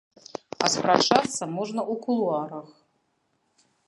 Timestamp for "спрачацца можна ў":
0.75-1.93